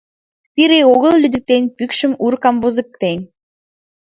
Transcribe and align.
—Пире 0.53 0.79
огыл 0.93 1.13
лӱдыктен 1.21 1.63
Пӱкшым 1.77 2.11
ур 2.25 2.33
камвозыктен. 2.43 3.19